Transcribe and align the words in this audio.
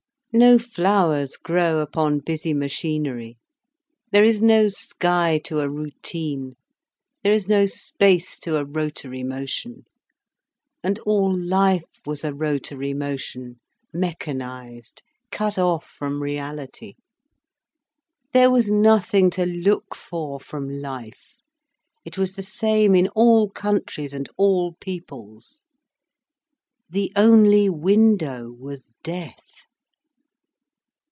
No 0.33 0.57
flowers 0.57 1.35
grow 1.35 1.79
upon 1.79 2.19
busy 2.19 2.53
machinery, 2.53 3.37
there 4.13 4.23
is 4.23 4.41
no 4.41 4.69
sky 4.69 5.41
to 5.43 5.59
a 5.59 5.67
routine, 5.67 6.55
there 7.21 7.33
is 7.33 7.49
no 7.49 7.65
space 7.65 8.39
to 8.39 8.55
a 8.55 8.63
rotary 8.63 9.23
motion. 9.23 9.83
And 10.85 10.99
all 10.99 11.37
life 11.37 11.83
was 12.05 12.23
a 12.23 12.33
rotary 12.33 12.93
motion, 12.93 13.59
mechanised, 13.93 15.01
cut 15.33 15.59
off 15.59 15.83
from 15.85 16.23
reality. 16.23 16.93
There 18.31 18.49
was 18.49 18.71
nothing 18.71 19.31
to 19.31 19.45
look 19.45 19.93
for 19.93 20.39
from 20.39 20.69
life—it 20.69 22.17
was 22.17 22.37
the 22.37 22.41
same 22.41 22.95
in 22.95 23.09
all 23.09 23.49
countries 23.49 24.13
and 24.13 24.29
all 24.37 24.75
peoples. 24.75 25.65
The 26.89 27.11
only 27.17 27.67
window 27.69 28.49
was 28.53 28.93
death. 29.03 29.41